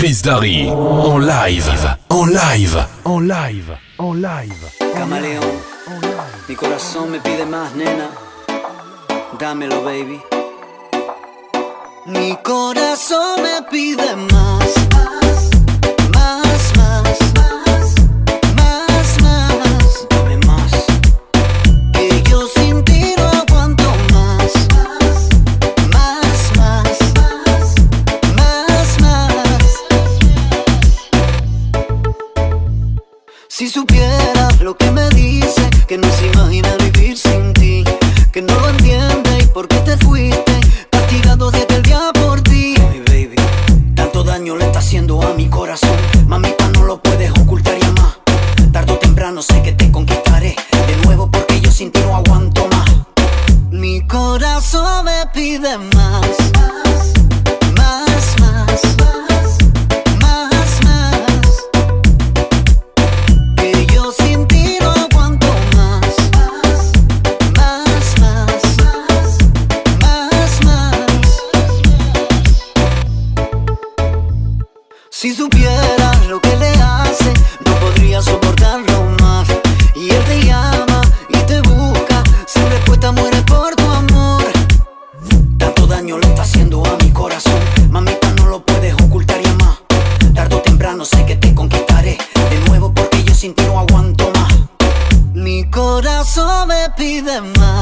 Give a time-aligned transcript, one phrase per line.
[0.00, 1.62] Chris Darry en live,
[2.08, 4.94] en live, en live, en live.
[4.94, 5.44] Camaleón,
[6.48, 8.08] mi corazón me pide más, nena.
[9.38, 10.18] Dámelo, baby.
[12.06, 14.79] Mi corazón me pide más.
[34.70, 35.49] lo que me dice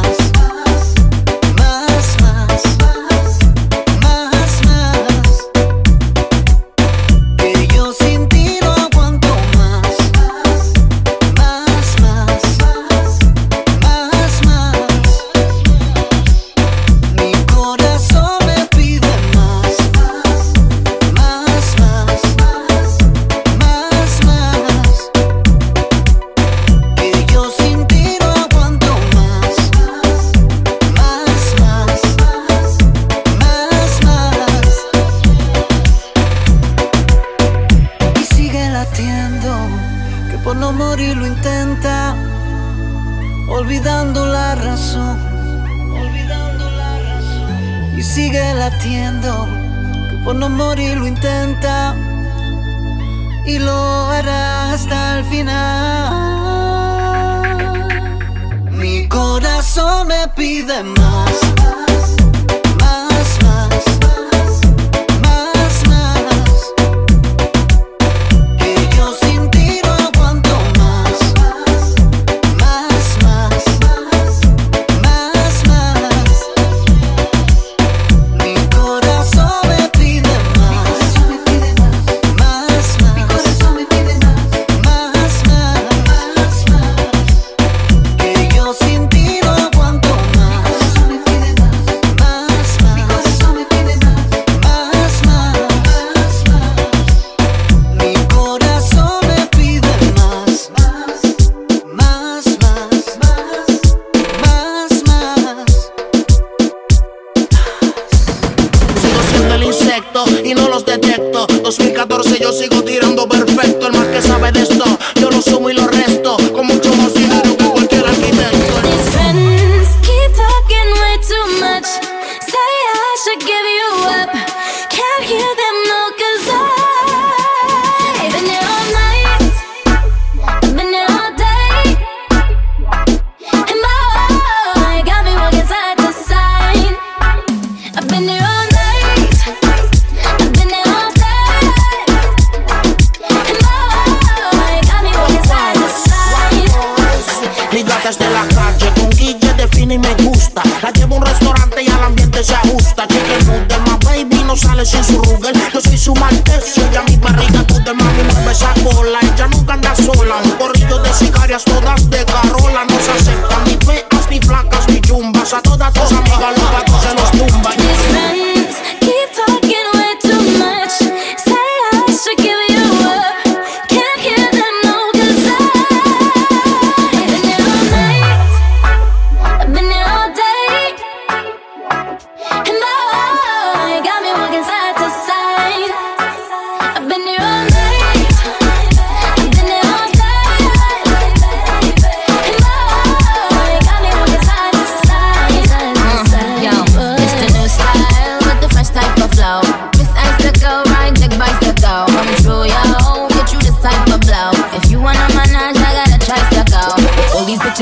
[0.02, 0.27] más.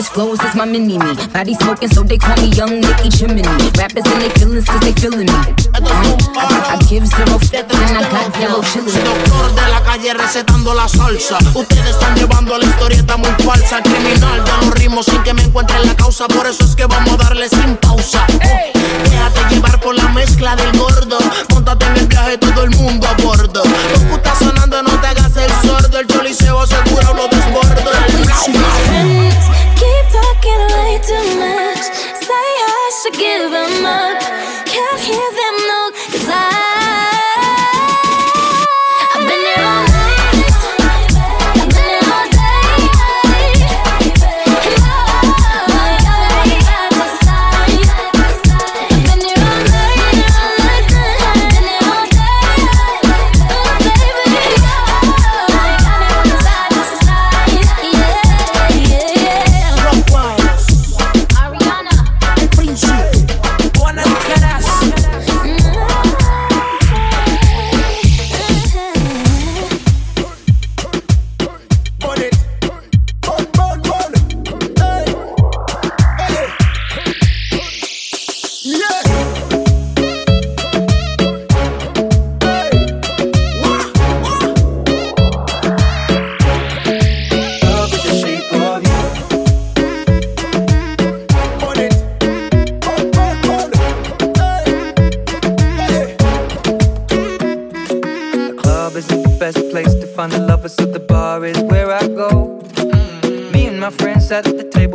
[0.07, 1.15] Just flows is my mini me.
[1.35, 3.43] Body smoking, so they call me Young Nicky Chimney.
[3.75, 5.35] Rappers and they feelings cause they feeling me.
[5.75, 9.03] I, I give zero fucks and I got zero chillin'.
[9.03, 11.39] Doctor de la calle recetando la salsa.
[11.55, 13.83] Ustedes están llevando la historieta muy falsa.
[13.83, 16.29] Criminal de los ritmos sin que me encuentren la causa.
[16.29, 18.25] Por eso es que vamos a darle sin pausa.
[18.31, 21.19] Déjate llevar por la mezcla del gordo.
[21.51, 23.63] Montate en el viaje, todo el mundo a bordo.
[23.65, 25.99] Los putas sonando, no te hagas el sordo.
[25.99, 27.91] El choliseo seguro lo desbordo.
[33.19, 33.56] give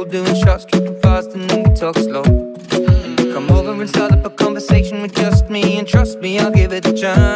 [0.03, 2.23] people doing shots, tripping fast, and then we talk slow.
[2.23, 6.51] And come over and start up a conversation with just me, and trust me, I'll
[6.51, 7.30] give it a chance.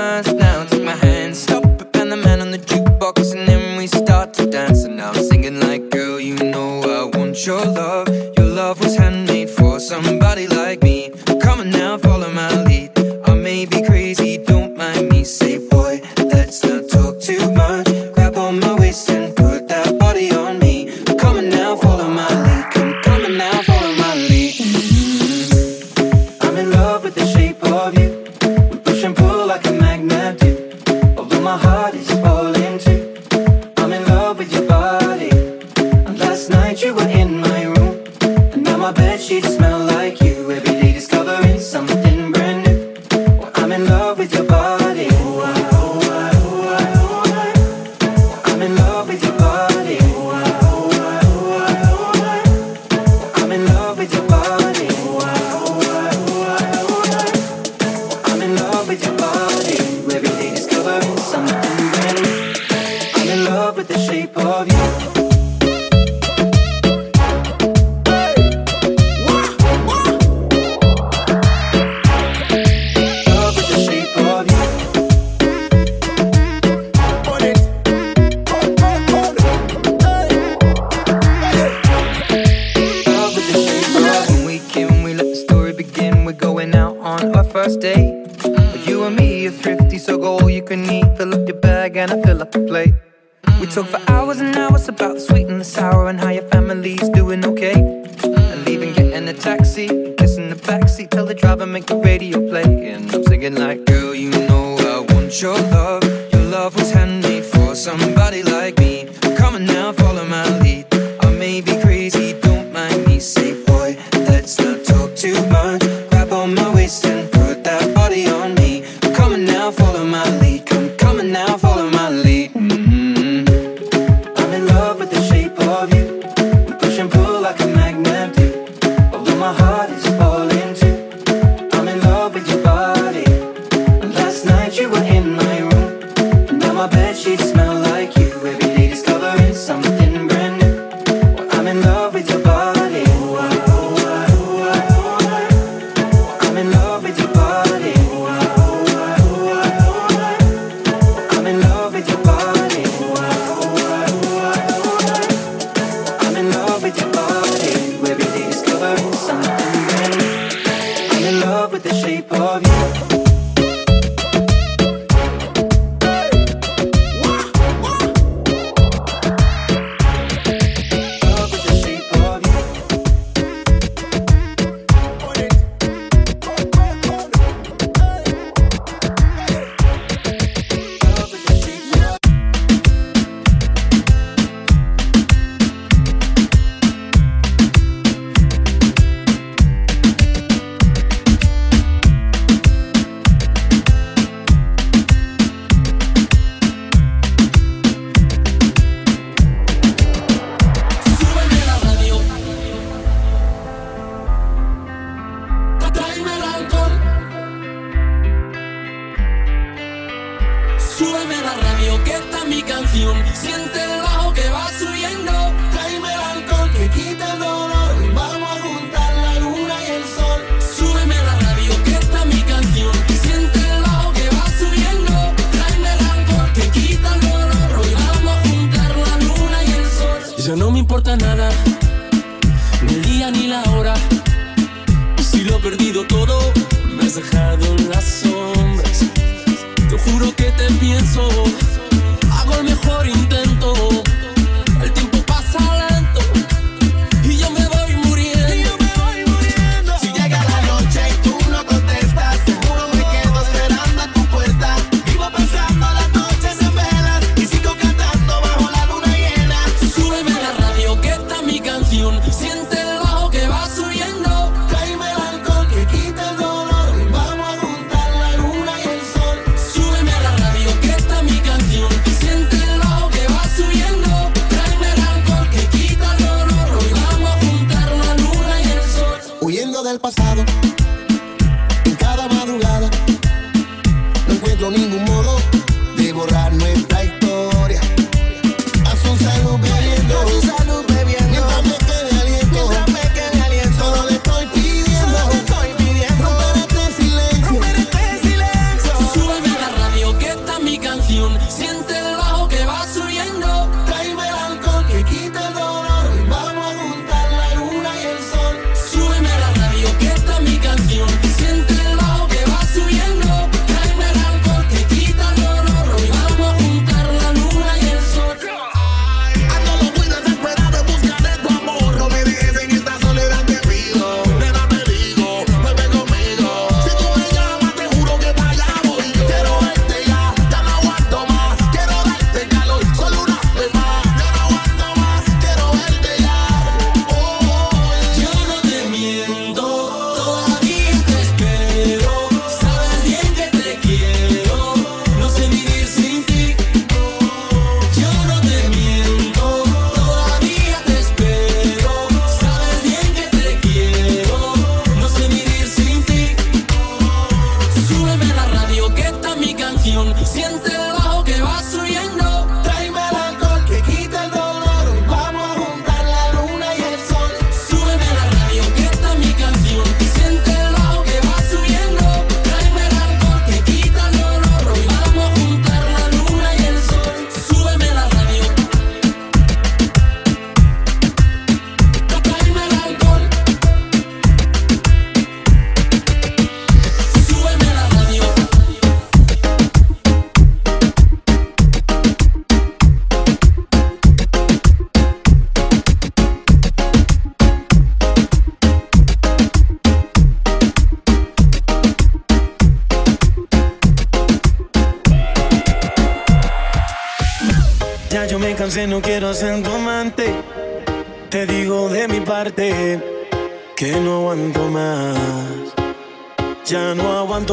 [93.76, 94.05] So,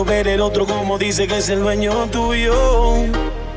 [0.00, 3.04] ver el otro como dice que es el dueño tuyo.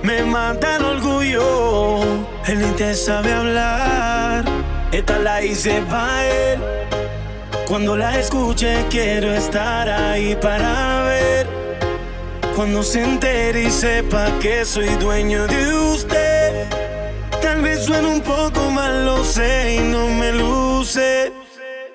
[0.04, 2.04] Me mata el orgullo,
[2.46, 4.44] él ni te sabe hablar.
[4.92, 6.60] Esta la hice para él.
[7.68, 11.48] Cuando la escuche quiero estar ahí para ver.
[12.56, 16.68] Cuando se entere y sepa que soy dueño de usted.
[17.42, 21.32] Tal vez suene un poco mal, lo sé y no me luce.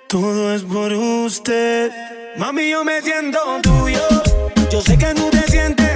[0.08, 1.92] Todo es por usted.
[2.36, 4.29] Mami, yo me siento tuyo.
[4.70, 5.89] Yo sé que no te sientes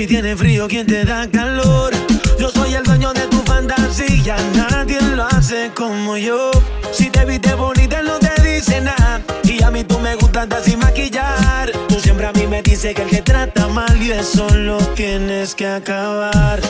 [0.00, 1.92] Si tiene frío, ¿quién te da calor?
[2.38, 6.50] Yo soy el dueño de tu fantasía, nadie lo hace como yo.
[6.90, 9.20] Si te viste bonita, no te dice nada.
[9.44, 11.70] Y a mí tú me gustas así maquillar.
[11.86, 15.54] Tú siempre a mí me dices que el que trata mal y eso lo tienes
[15.54, 16.62] que acabar.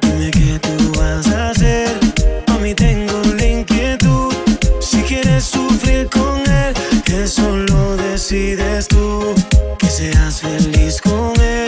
[0.00, 1.90] Dime qué tú vas a hacer.
[2.46, 4.32] A mí tengo la inquietud.
[4.78, 9.34] Si quieres sufrir con él, que solo decides tú.
[9.80, 11.67] Que seas feliz con él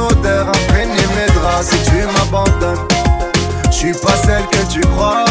[0.00, 2.86] odeur imprégné mes draps si tu m'abandonnes.
[3.66, 5.24] Je suis pas celle que tu crois,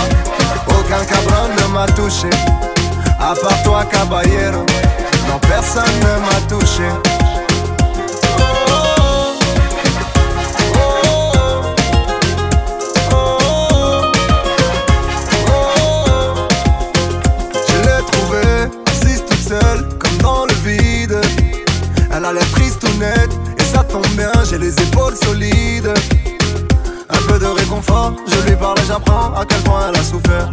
[0.68, 2.30] aucun cabron ne m'a touché.
[3.20, 4.66] À part toi, caballero,
[5.28, 7.29] non personne ne m'a touché.
[24.50, 25.94] J'ai les épaules solides.
[27.10, 30.50] Un peu de réconfort, je lui parle et j'apprends à quel point elle a souffert.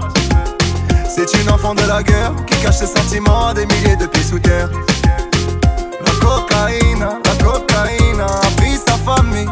[1.08, 4.22] C'est une enfant de la guerre qui cache ses sentiments à des milliers de pieds
[4.22, 4.68] sous terre.
[6.04, 9.48] La cocaïne, la cocaïne a pris sa famille.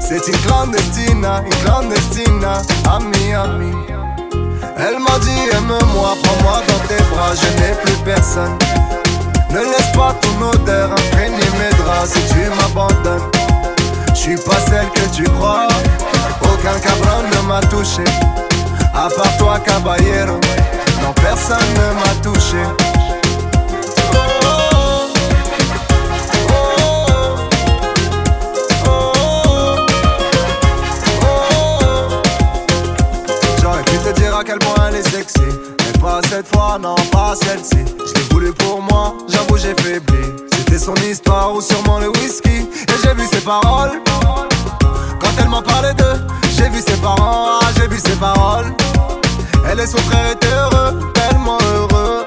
[0.00, 2.44] C'est une clandestine, une clandestine,
[2.88, 3.72] ami, ami.
[4.76, 8.56] Elle m'a dit aime-moi, prends-moi dans tes bras, je n'ai plus personne.
[9.50, 13.39] Ne laisse pas ton odeur imprégner mes draps si tu m'abandonnes.
[14.14, 15.68] Je suis pas celle que tu crois,
[16.42, 18.04] aucun cabron ne m'a touché.
[18.94, 20.38] À part toi, caballero,
[21.02, 22.62] non personne ne m'a touché.
[34.32, 35.38] À quel point elle est sexy.
[35.40, 37.84] Mais pas cette fois, non, pas celle-ci.
[37.98, 40.18] Je l'ai voulu pour moi, j'avoue j'ai faibli
[40.70, 42.48] C'était son histoire ou sûrement le whisky.
[42.48, 44.00] Et j'ai vu ses paroles.
[45.18, 46.24] Quand elle m'en parlait d'eux
[46.56, 48.72] J'ai vu ses parents, ah, j'ai vu ses paroles.
[49.68, 52.24] Elle et son frère heureux, tellement heureux.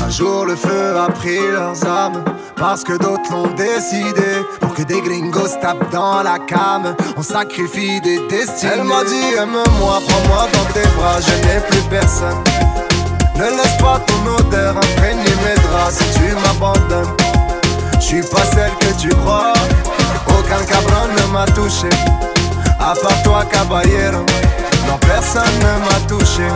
[0.00, 2.22] Un jour le feu a pris leurs âmes
[2.54, 4.46] Parce que d'autres l'ont décidé.
[4.60, 8.74] Pour que des gringos tapent dans la cam On sacrifie des destinées.
[8.76, 12.44] Elle m'a dit aime-moi, prends-moi dans tes bras Je n'ai plus personne.
[13.34, 15.96] Ne laisse pas ton odeur imprégner mes draps.
[15.96, 17.21] Si tu m'abandonnes
[18.02, 19.52] Je suis pas celle que tu crois.
[20.26, 21.88] Aucun cabron ne m'a touché
[22.80, 24.26] À part toi caballero.
[24.88, 26.48] Non personne ne m'a touché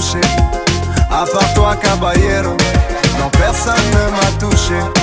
[0.00, 0.20] touché.
[1.10, 2.56] À part toi, caballero,
[3.18, 4.99] non personne ne m'a touché.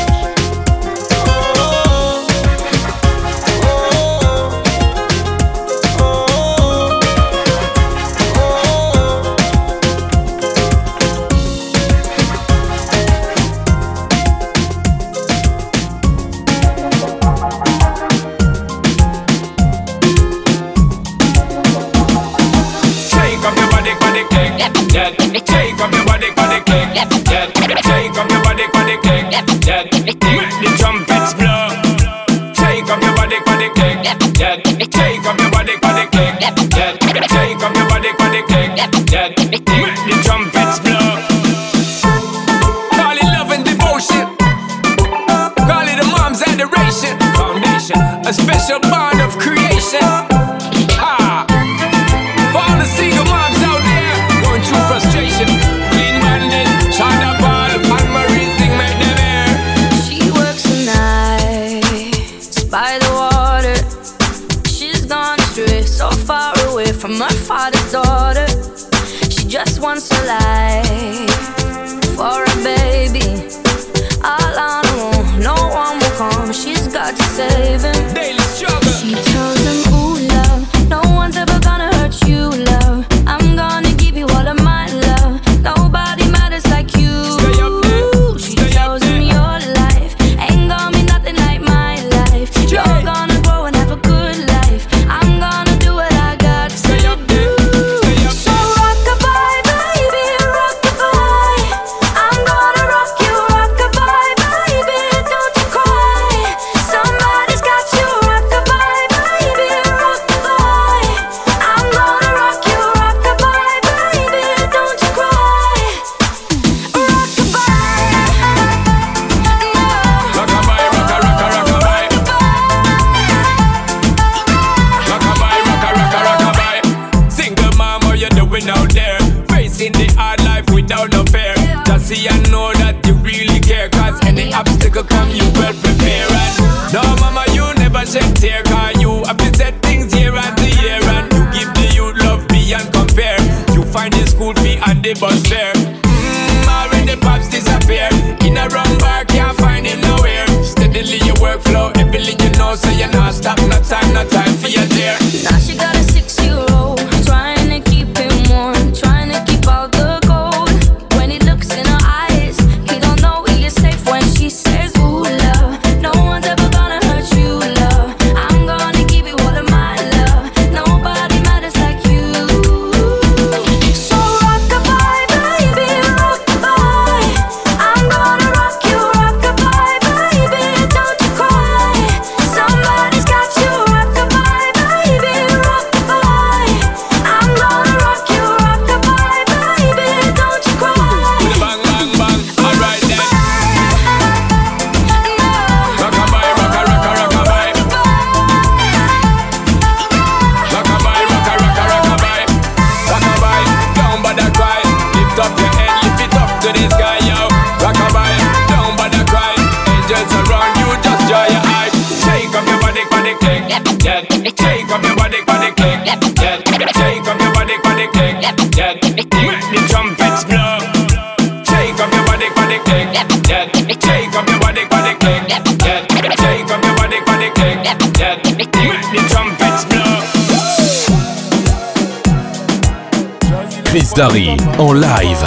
[234.80, 235.44] En live.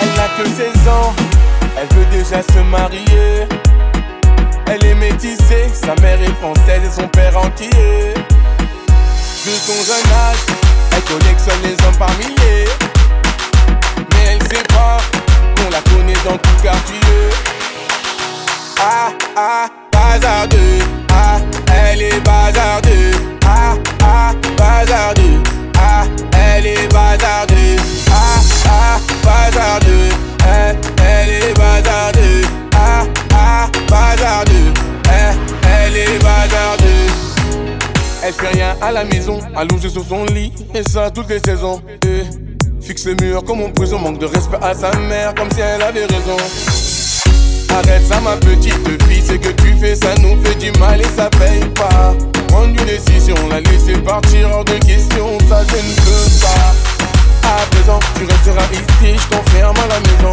[0.00, 1.14] Elle n'a que 16 ans,
[1.78, 3.09] elle veut déjà se marier.
[39.60, 41.82] Allongée sur son lit, et ça toutes les saisons.
[42.80, 45.82] Fixe le mur comme en prison, manque de respect à sa mère, comme si elle
[45.82, 46.36] avait raison.
[47.68, 48.74] Arrête ça ma petite
[49.06, 52.14] fille, c'est que tu fais ça nous fait du mal et ça paye pas
[52.48, 57.64] Prendre une décision, la laisser partir hors de question, ça je ne peux pas À
[57.70, 60.32] présent, tu resteras ici, je t'enferme à la maison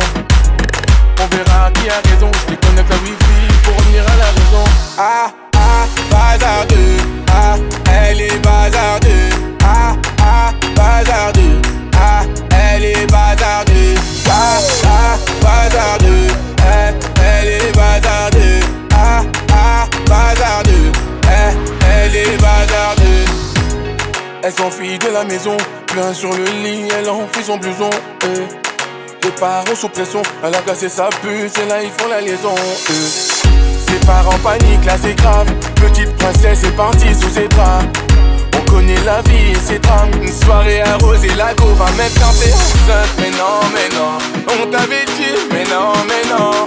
[1.22, 4.64] On verra qui a raison, je déconnecte la wifi pour revenir à la raison
[4.98, 6.67] Ah ah, bazardeux,
[27.48, 27.90] son blouson
[28.26, 29.24] eh.
[29.24, 32.54] Les parents sous pression, elle a cassé sa puce et là ils font la liaison
[32.90, 33.90] eh.
[33.90, 35.48] Ses parents paniquent, là c'est grave.
[35.76, 37.86] Petite princesse est partie sous ses draps.
[38.54, 40.12] On connaît la vie et ses drames.
[40.22, 44.18] Une soirée arrosée, la go va mettre enceinte Mais non, mais non,
[44.62, 46.66] on t'avait dit Mais non, mais non.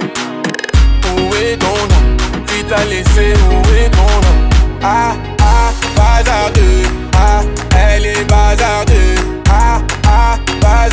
[1.15, 2.17] Où est ton nom?
[2.47, 4.49] Qui t'a laissé, où est ton nom?
[4.81, 6.89] Ah, ah, bazardeux.
[7.13, 7.41] Ah,
[7.77, 9.30] elle est bazardeux
[10.73, 10.87] Ah,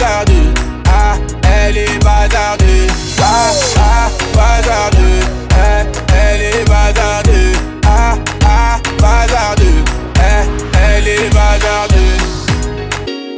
[0.88, 1.14] ah,
[1.44, 2.86] elle est bazardeux.
[3.20, 5.20] Ah, ah, bazardeux.
[5.50, 7.52] Eh, elle est bazardeux.
[7.86, 8.14] Ah,
[8.44, 9.84] ah, bazardeux.
[10.16, 10.44] Eh,
[10.84, 12.18] elle est bazardeux.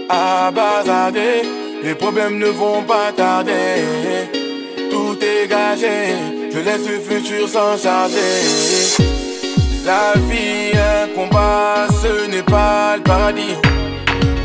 [0.09, 1.43] Ah, bazardeux.
[1.83, 3.85] Les problèmes ne vont pas tarder.
[4.91, 6.15] Tout est gagé.
[6.53, 8.97] Je laisse le futur s'en charger.
[9.85, 13.57] La vie, un combat, ce n'est pas le paradis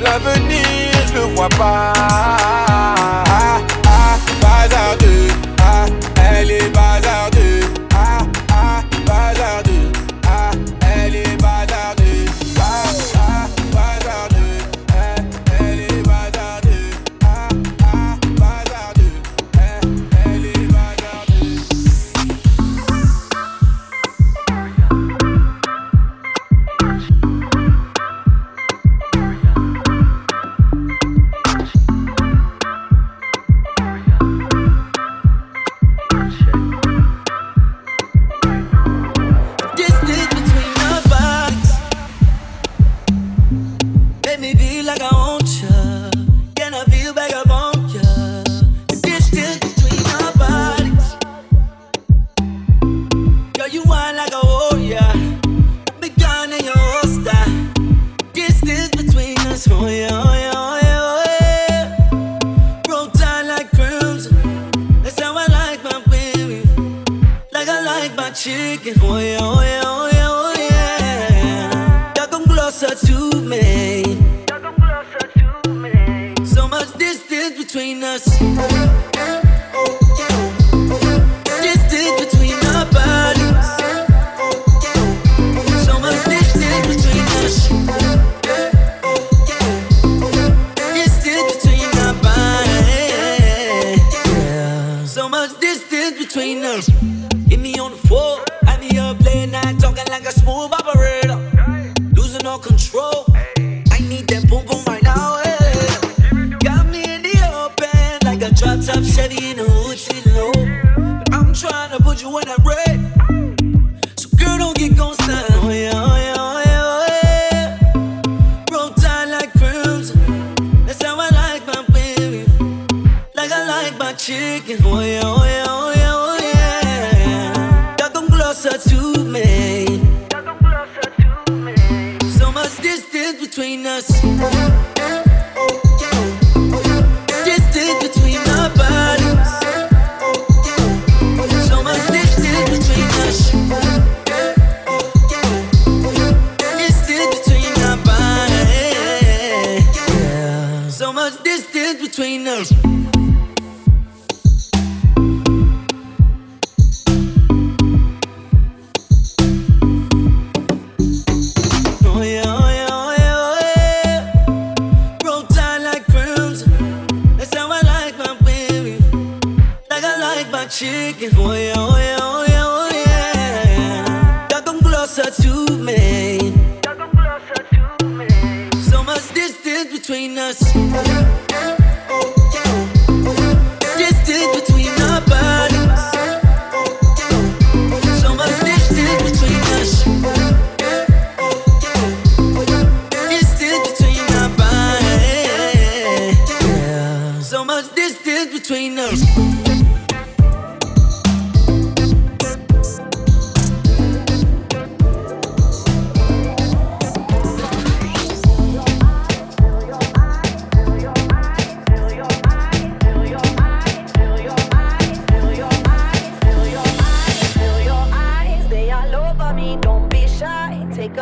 [0.06, 1.92] L'avenir, je le vois pas.
[1.98, 5.34] Ah, ah, bazardeux.
[5.60, 5.86] Ah,
[6.32, 7.35] elle est bazardeux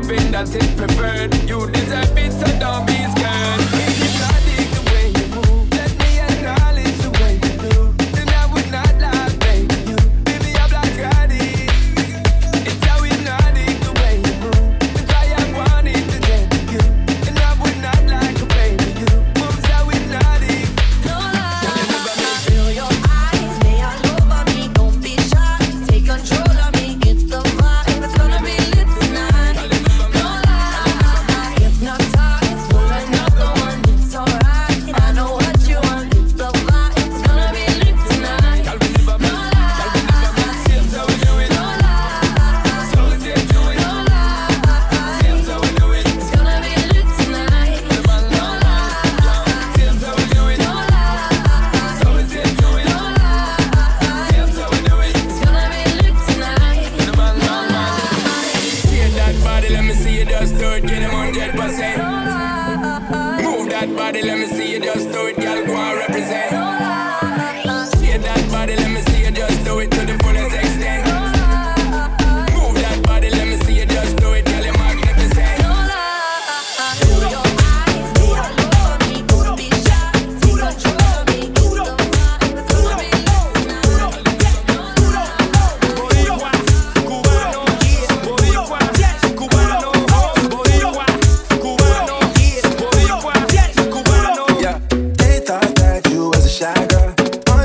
[0.00, 1.34] loving that is preferred.
[1.48, 3.79] You deserve it, so don't be scared.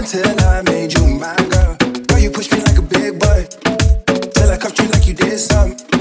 [0.05, 1.75] till I made you my girl.
[2.07, 3.47] Girl, you pushed me like a big boy.
[4.35, 5.94] Till I cuffed you like you did something.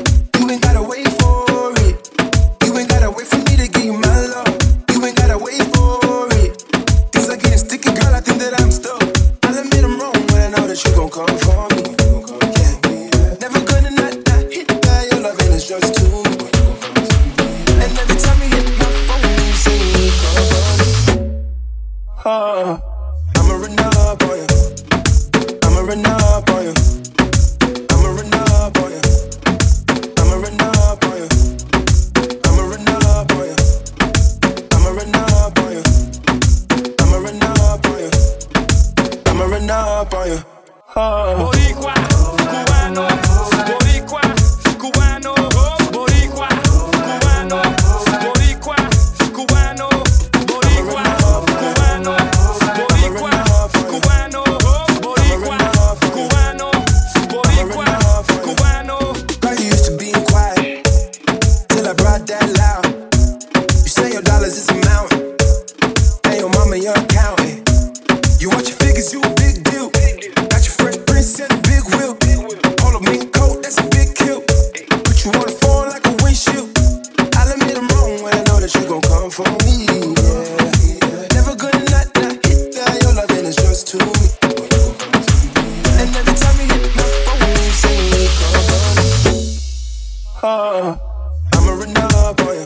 [92.25, 92.65] up on you.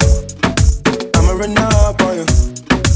[1.17, 2.88] I'ma run up on you.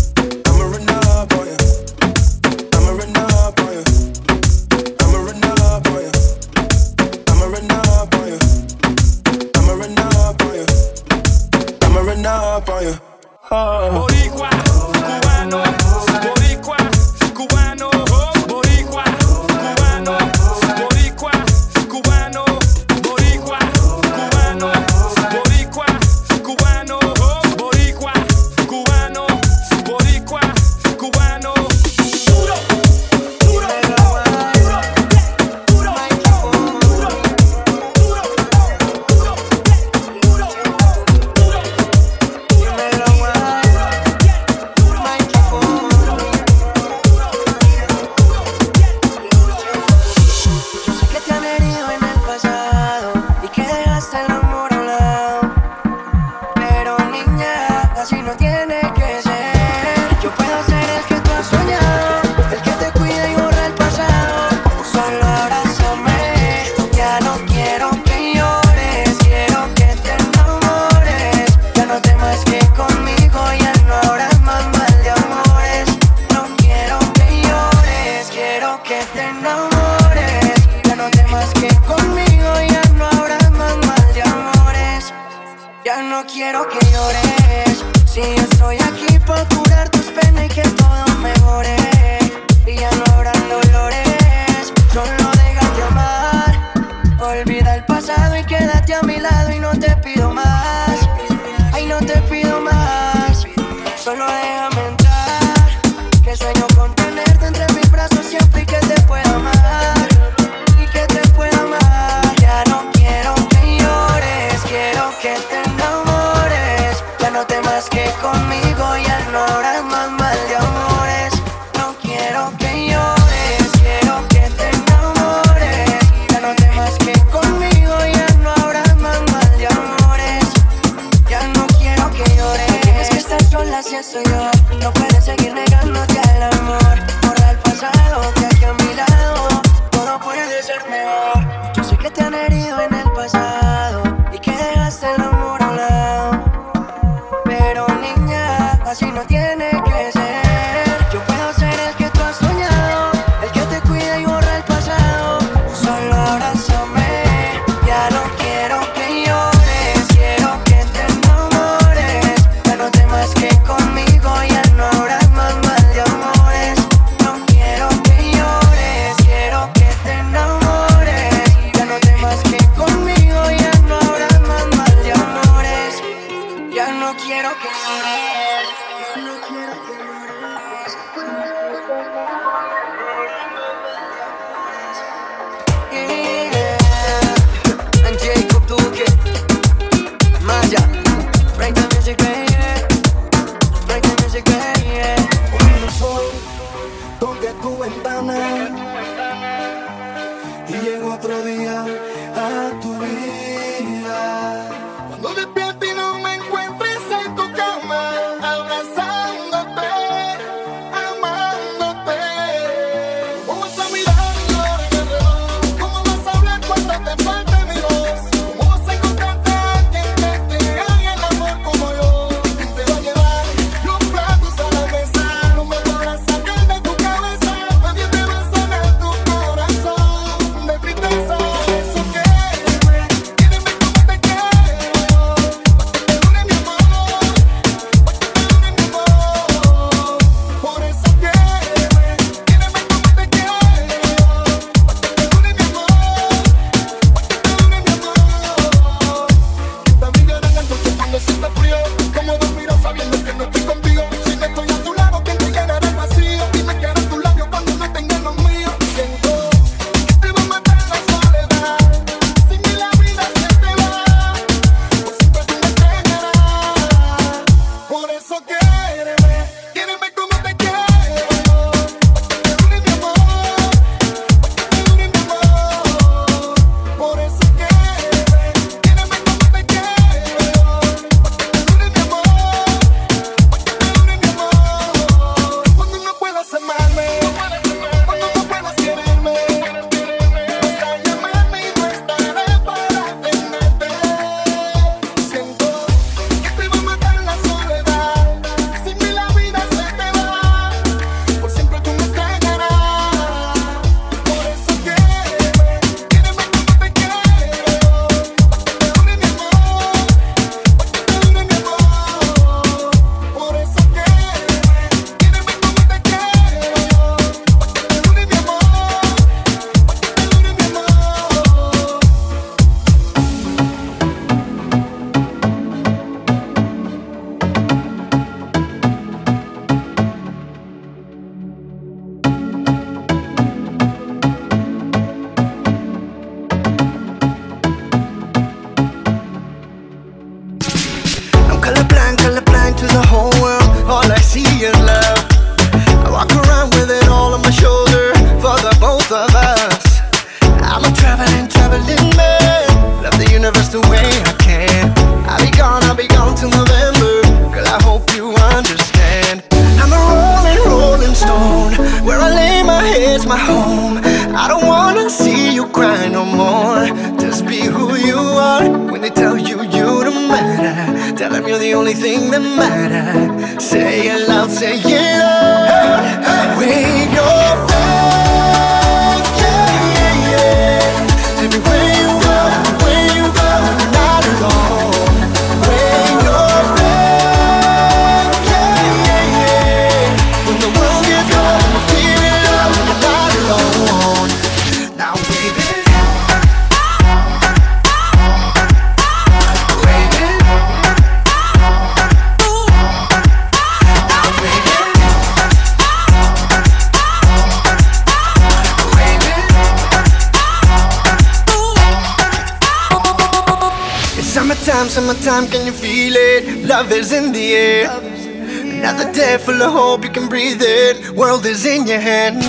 [415.32, 416.66] Summertime, can you feel it?
[416.66, 417.90] Love is in the air.
[417.90, 421.10] Another day full of hope, you can breathe it.
[421.10, 422.42] World is in your hand.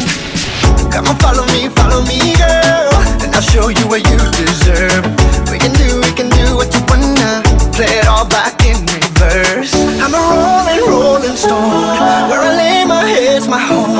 [0.91, 2.93] Come on, follow me, follow me, girl.
[3.23, 5.03] And I'll show you what you deserve.
[5.51, 7.43] We can do, we can do what you wanna.
[7.73, 9.73] Play it all back in reverse.
[10.03, 11.97] I'm a rolling, rolling stone.
[12.29, 13.95] Where I lay my head's my home.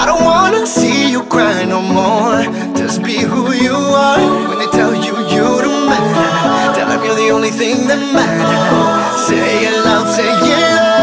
[0.00, 2.42] I don't wanna see you cry no more.
[2.76, 4.20] Just be who you are.
[4.48, 4.70] When they
[7.38, 9.28] only thing that matters.
[9.28, 10.98] Say it loud, say it loud.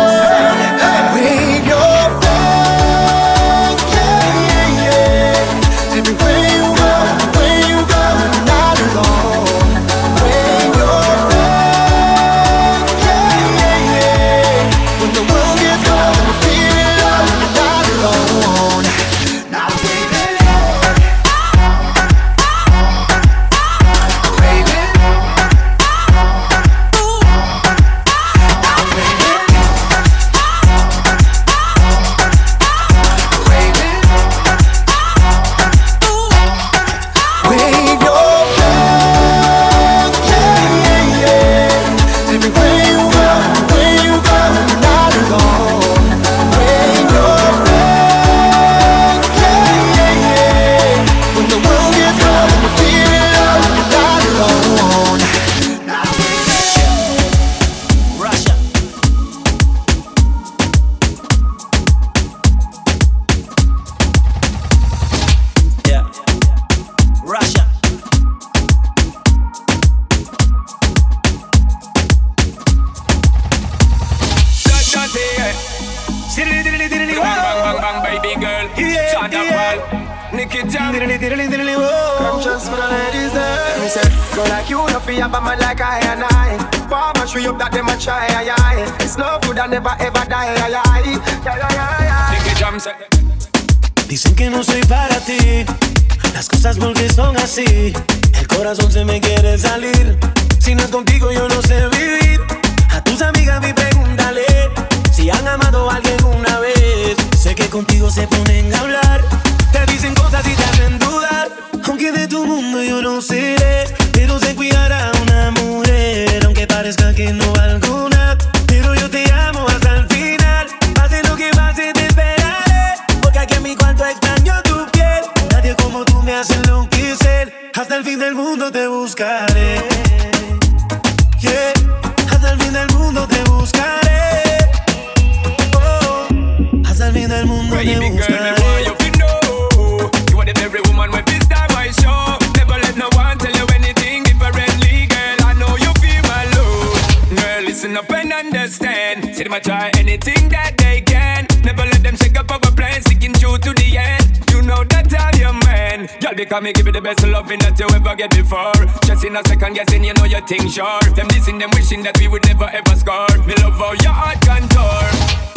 [137.83, 140.11] Del mundo Baby girl, me want you to know.
[140.31, 142.37] You are the very woman when this time I show.
[142.55, 147.35] Never let no one tell you anything differently Girl, I know you feel my love
[147.35, 149.35] Girl, listen up and understand.
[149.35, 151.47] See them a try anything that they can.
[151.63, 154.23] Never let them shake up our plan Sticking true to the end.
[154.51, 156.07] You know that I'm your man.
[156.21, 158.73] Girl, because me give you the best loving that you ever get before.
[159.03, 161.01] Just in a second guessing, you know you think sure.
[161.13, 163.27] Them dissing, them wishing that we would never ever score.
[163.45, 165.54] Me love how your heart contour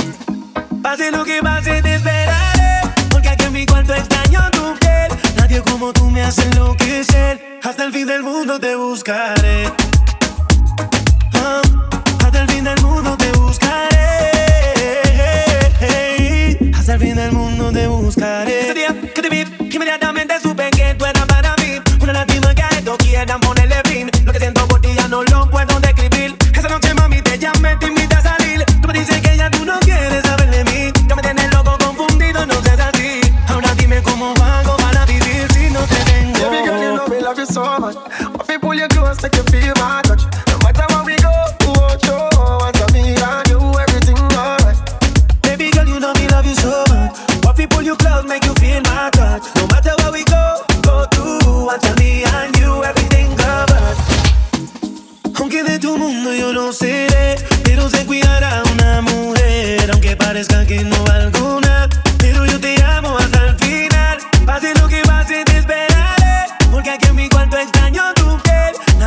[0.82, 2.80] Pase lo que pase te esperaré.
[3.10, 5.08] Porque aquí en mi cuarto extraño tu piel.
[5.36, 7.58] Nadie como tú me hace enloquecer.
[7.62, 9.64] Hasta el fin del mundo te buscaré.
[11.34, 11.60] Ah,
[12.24, 13.98] Hasta el fin del mundo te buscaré.
[16.78, 18.60] Hasta el fin del mundo te buscaré.
[18.60, 21.80] Ese día que te vi Inmediatamente supe que tú eras para mí.
[22.00, 23.57] Una lástima que a esto quieran ponerle
[37.58, 37.96] so much.
[38.40, 40.22] If you pull you close, make you feel my touch.
[40.50, 42.28] No matter where we go, you won't show.
[42.62, 44.78] Once me and you, everything alright.
[45.42, 47.18] Baby girl, you know me love you so much.
[47.50, 49.44] If you pull you close, make you feel my touch.
[49.56, 50.44] No matter where we go,
[50.86, 51.24] go to.
[51.70, 53.98] Once I'm me and you, everything covered.
[55.40, 60.84] Aunque de tu mundo yo no seré, pero se cuidará una mujer, aunque parezca que
[60.84, 61.17] no va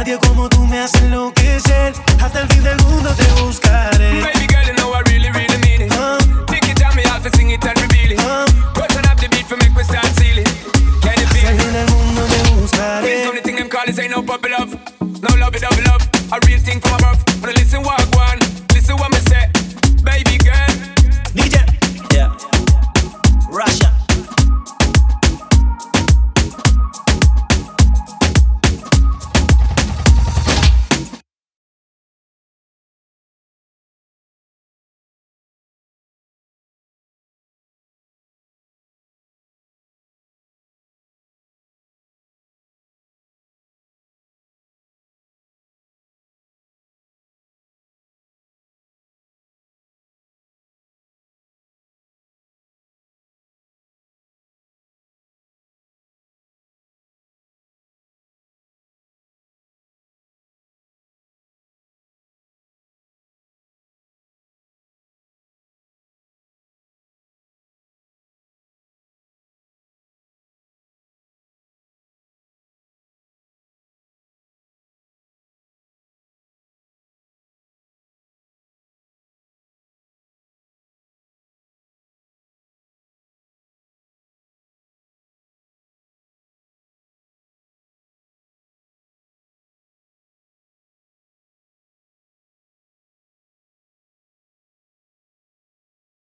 [0.01, 1.93] Nadie como tú me hace enloquecer.
[2.19, 4.19] Hasta el fin del mundo te buscaré.
[4.19, 5.91] Baby girl, you know I really, really mean it.
[5.93, 8.19] Uh, Take it down, me off and sing it and reveal it.
[8.19, 8.45] Ah.
[8.47, 10.47] Uh, Go up the beat for me, we start sealing.
[11.03, 11.53] Can you feel it?
[11.53, 13.05] Hasta el fin del mundo te buscaré.
[13.05, 14.73] This only thing them call is ain't no puppy love.
[15.21, 16.01] No love, it, love, love.
[16.33, 17.21] A real thing from above.
[17.43, 18.10] When listen, walk.